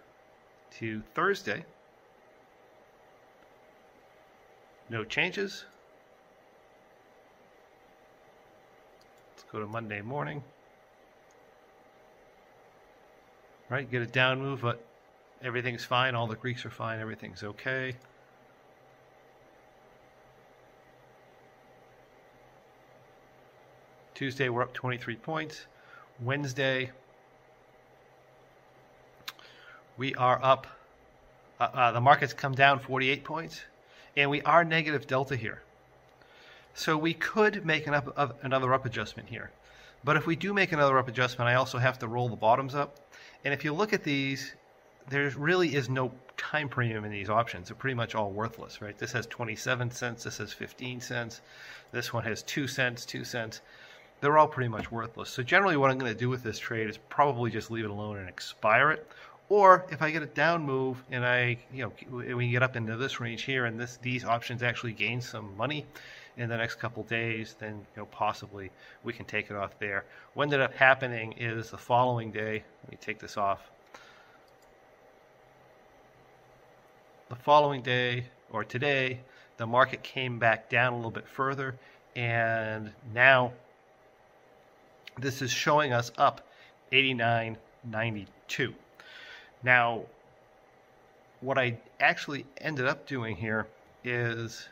to 0.78 1.02
Thursday, 1.14 1.64
no 4.90 5.04
changes. 5.04 5.64
Let's 9.36 9.44
go 9.50 9.60
to 9.60 9.66
Monday 9.66 10.02
morning. 10.02 10.42
Right, 13.68 13.88
get 13.88 14.02
a 14.02 14.06
down 14.06 14.40
move, 14.40 14.62
but 14.62 14.84
everything's 15.42 15.84
fine. 15.84 16.16
All 16.16 16.26
the 16.26 16.34
Greeks 16.34 16.66
are 16.66 16.70
fine. 16.70 16.98
Everything's 16.98 17.44
okay. 17.44 17.94
Tuesday, 24.14 24.48
we're 24.48 24.62
up 24.62 24.74
23 24.74 25.16
points. 25.16 25.66
Wednesday, 26.20 26.90
we 29.96 30.14
are 30.16 30.38
up. 30.42 30.66
Uh, 31.60 31.68
uh, 31.72 31.92
the 31.92 32.00
market's 32.00 32.32
come 32.34 32.54
down 32.54 32.80
48 32.80 33.24
points, 33.24 33.62
and 34.16 34.30
we 34.30 34.42
are 34.42 34.64
negative 34.64 35.06
delta 35.06 35.36
here. 35.36 35.62
So 36.74 36.96
we 36.96 37.14
could 37.14 37.64
make 37.64 37.86
an 37.86 37.94
up, 37.94 38.12
uh, 38.16 38.28
another 38.42 38.72
up 38.72 38.86
adjustment 38.86 39.28
here. 39.28 39.50
But 40.02 40.16
if 40.16 40.26
we 40.26 40.36
do 40.36 40.54
make 40.54 40.72
another 40.72 40.98
up 40.98 41.08
adjustment, 41.08 41.48
I 41.48 41.54
also 41.54 41.78
have 41.78 41.98
to 41.98 42.08
roll 42.08 42.28
the 42.28 42.36
bottoms 42.36 42.74
up. 42.74 42.96
And 43.44 43.52
if 43.52 43.64
you 43.64 43.72
look 43.72 43.92
at 43.92 44.04
these, 44.04 44.54
there 45.08 45.30
really 45.36 45.74
is 45.74 45.88
no 45.88 46.12
time 46.36 46.68
premium 46.68 47.04
in 47.04 47.10
these 47.10 47.28
options. 47.28 47.68
They're 47.68 47.76
pretty 47.76 47.94
much 47.94 48.14
all 48.14 48.30
worthless, 48.30 48.80
right? 48.80 48.96
This 48.96 49.12
has 49.12 49.26
27 49.26 49.90
cents, 49.90 50.24
this 50.24 50.38
has 50.38 50.52
15 50.52 51.00
cents, 51.00 51.40
this 51.92 52.12
one 52.12 52.24
has 52.24 52.42
2 52.42 52.66
cents, 52.66 53.04
2 53.04 53.24
cents 53.24 53.60
they're 54.20 54.36
all 54.36 54.48
pretty 54.48 54.68
much 54.68 54.90
worthless. 54.92 55.30
So 55.30 55.42
generally 55.42 55.76
what 55.76 55.90
I'm 55.90 55.98
going 55.98 56.12
to 56.12 56.18
do 56.18 56.28
with 56.28 56.42
this 56.42 56.58
trade 56.58 56.88
is 56.88 56.98
probably 57.08 57.50
just 57.50 57.70
leave 57.70 57.84
it 57.84 57.90
alone 57.90 58.18
and 58.18 58.28
expire 58.28 58.90
it. 58.90 59.10
Or 59.50 59.84
if 59.90 60.00
I 60.00 60.12
get 60.12 60.22
a 60.22 60.26
down 60.26 60.62
move 60.62 61.02
and 61.10 61.26
I, 61.26 61.58
you 61.74 61.92
know, 62.08 62.36
we 62.36 62.50
get 62.52 62.62
up 62.62 62.76
into 62.76 62.96
this 62.96 63.18
range 63.18 63.42
here 63.42 63.66
and 63.66 63.78
this 63.78 63.98
these 64.00 64.24
options 64.24 64.62
actually 64.62 64.92
gain 64.92 65.20
some 65.20 65.56
money 65.56 65.84
in 66.36 66.48
the 66.48 66.56
next 66.56 66.76
couple 66.76 67.02
days, 67.02 67.56
then 67.58 67.72
you 67.74 68.02
know 68.02 68.06
possibly 68.06 68.70
we 69.02 69.12
can 69.12 69.24
take 69.24 69.50
it 69.50 69.56
off 69.56 69.76
there. 69.80 70.04
What 70.34 70.44
ended 70.44 70.60
up 70.60 70.72
happening 70.74 71.32
is 71.32 71.70
the 71.70 71.78
following 71.78 72.30
day. 72.30 72.62
Let 72.84 72.92
me 72.92 72.98
take 73.00 73.18
this 73.18 73.36
off. 73.36 73.68
The 77.28 77.34
following 77.34 77.82
day 77.82 78.26
or 78.52 78.62
today, 78.62 79.18
the 79.56 79.66
market 79.66 80.04
came 80.04 80.38
back 80.38 80.70
down 80.70 80.92
a 80.92 80.96
little 80.96 81.10
bit 81.10 81.26
further, 81.26 81.74
and 82.14 82.92
now 83.12 83.52
this 85.18 85.42
is 85.42 85.50
showing 85.50 85.92
us 85.92 86.12
up 86.16 86.46
89.92. 86.92 88.74
Now, 89.62 90.02
what 91.40 91.58
I 91.58 91.78
actually 91.98 92.46
ended 92.58 92.86
up 92.86 93.06
doing 93.06 93.36
here 93.36 93.66
is 94.04 94.68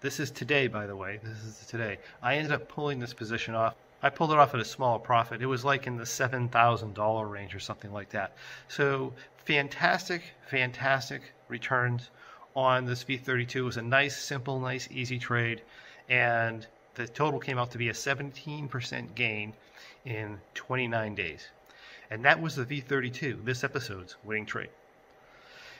this 0.00 0.20
is 0.20 0.30
today, 0.30 0.66
by 0.66 0.86
the 0.86 0.96
way. 0.96 1.20
This 1.22 1.38
is 1.44 1.66
today. 1.66 1.98
I 2.22 2.36
ended 2.36 2.52
up 2.52 2.68
pulling 2.68 2.98
this 2.98 3.14
position 3.14 3.54
off. 3.54 3.74
I 4.02 4.10
pulled 4.10 4.30
it 4.30 4.38
off 4.38 4.54
at 4.54 4.60
a 4.60 4.64
small 4.64 4.98
profit. 4.98 5.42
It 5.42 5.46
was 5.46 5.64
like 5.64 5.86
in 5.86 5.96
the 5.96 6.04
$7,000 6.04 7.30
range 7.30 7.54
or 7.54 7.60
something 7.60 7.92
like 7.92 8.10
that. 8.10 8.36
So, 8.68 9.12
fantastic, 9.38 10.22
fantastic 10.46 11.22
returns 11.48 12.10
on 12.54 12.84
this 12.84 13.04
V32. 13.04 13.56
It 13.56 13.62
was 13.62 13.76
a 13.78 13.82
nice, 13.82 14.16
simple, 14.16 14.60
nice, 14.60 14.88
easy 14.90 15.18
trade. 15.18 15.62
And 16.08 16.66
the 16.94 17.08
total 17.08 17.40
came 17.40 17.58
out 17.58 17.70
to 17.72 17.78
be 17.78 17.88
a 17.88 17.92
17% 17.92 19.14
gain 19.14 19.54
in 20.04 20.38
29 20.54 21.14
days. 21.14 21.48
And 22.10 22.24
that 22.24 22.40
was 22.40 22.54
the 22.54 22.64
V32, 22.64 23.44
this 23.44 23.64
episode's 23.64 24.16
winning 24.24 24.46
trade. 24.46 24.70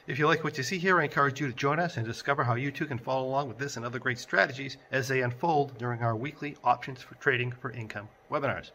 If 0.06 0.20
you 0.20 0.26
like 0.28 0.44
what 0.44 0.56
you 0.56 0.62
see 0.62 0.78
here, 0.78 1.00
I 1.00 1.04
encourage 1.04 1.40
you 1.40 1.48
to 1.48 1.52
join 1.52 1.80
us 1.80 1.96
and 1.96 2.06
discover 2.06 2.44
how 2.44 2.54
you 2.54 2.70
too 2.70 2.86
can 2.86 2.98
follow 2.98 3.26
along 3.26 3.48
with 3.48 3.58
this 3.58 3.76
and 3.76 3.84
other 3.84 3.98
great 3.98 4.18
strategies 4.18 4.76
as 4.92 5.08
they 5.08 5.22
unfold 5.22 5.76
during 5.78 6.00
our 6.00 6.14
weekly 6.14 6.56
Options 6.62 7.02
for 7.02 7.16
Trading 7.16 7.50
for 7.50 7.72
Income 7.72 8.08
webinars. 8.30 8.70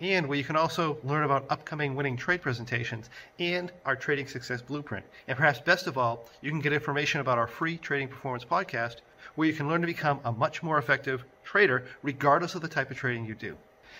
And 0.00 0.26
where 0.26 0.36
you 0.36 0.44
can 0.44 0.56
also 0.56 0.98
learn 1.02 1.24
about 1.24 1.46
upcoming 1.48 1.94
winning 1.94 2.18
trade 2.18 2.42
presentations 2.42 3.08
and 3.38 3.72
our 3.86 3.96
Trading 3.96 4.26
Success 4.26 4.60
Blueprint. 4.60 5.06
And 5.28 5.38
perhaps 5.38 5.60
best 5.60 5.86
of 5.86 5.96
all, 5.96 6.28
you 6.42 6.50
can 6.50 6.60
get 6.60 6.74
information 6.74 7.22
about 7.22 7.38
our 7.38 7.46
free 7.46 7.78
Trading 7.78 8.08
Performance 8.08 8.44
podcast 8.44 8.96
where 9.34 9.48
you 9.48 9.54
can 9.54 9.68
learn 9.68 9.80
to 9.80 9.86
become 9.86 10.20
a 10.24 10.32
much 10.32 10.62
more 10.62 10.76
effective 10.76 11.24
trader 11.42 11.84
regardless 12.02 12.54
of 12.54 12.60
the 12.60 12.68
type 12.68 12.90
of 12.90 12.98
trading 12.98 13.24
you 13.24 13.34
do. 13.34 13.56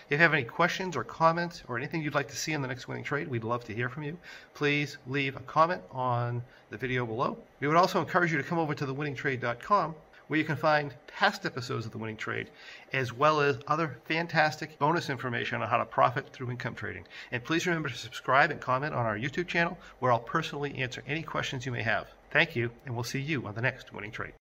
If 0.07 0.13
you 0.13 0.19
have 0.19 0.35
any 0.35 0.45
questions 0.45 0.95
or 0.95 1.03
comments 1.03 1.65
or 1.67 1.77
anything 1.77 2.01
you'd 2.01 2.15
like 2.15 2.29
to 2.29 2.37
see 2.37 2.53
in 2.53 2.63
the 2.63 2.69
next 2.69 2.87
winning 2.87 3.03
trade, 3.03 3.27
we'd 3.27 3.43
love 3.43 3.65
to 3.65 3.75
hear 3.75 3.89
from 3.89 4.05
you. 4.05 4.17
Please 4.55 4.99
leave 5.09 5.35
a 5.35 5.41
comment 5.41 5.83
on 5.91 6.45
the 6.71 6.77
video 6.77 7.05
below. 7.05 7.37
We 7.59 7.67
would 7.67 7.77
also 7.77 8.01
encourage 8.01 8.31
you 8.31 8.39
to 8.39 8.45
come 8.45 8.59
over 8.59 8.73
to 8.73 8.87
thewinningtrade.com 8.87 9.97
where 10.29 10.39
you 10.39 10.45
can 10.45 10.57
find 10.57 10.95
past 11.09 11.45
episodes 11.45 11.87
of 11.87 11.93
The 11.93 11.99
Winning 11.99 12.17
Trade, 12.17 12.51
as 12.93 13.13
well 13.13 13.41
as 13.41 13.59
other 13.67 13.97
fantastic 14.05 14.79
bonus 14.79 15.11
information 15.11 15.61
on 15.61 15.69
how 15.69 15.79
to 15.79 15.85
profit 15.85 16.33
through 16.33 16.51
income 16.51 16.75
trading. 16.75 17.05
And 17.33 17.43
please 17.43 17.67
remember 17.67 17.89
to 17.89 17.97
subscribe 17.97 18.51
and 18.51 18.61
comment 18.61 18.95
on 18.95 19.07
our 19.07 19.19
YouTube 19.19 19.49
channel, 19.49 19.79
where 19.99 20.13
I'll 20.13 20.19
personally 20.19 20.77
answer 20.77 21.03
any 21.07 21.23
questions 21.23 21.67
you 21.67 21.73
may 21.73 21.83
have. 21.83 22.09
Thank 22.31 22.55
you, 22.55 22.71
and 22.85 22.95
we'll 22.95 23.05
see 23.05 23.21
you 23.21 23.47
on 23.47 23.55
the 23.55 23.63
next 23.63 23.93
Winning 23.93 24.13
Trade. 24.13 24.35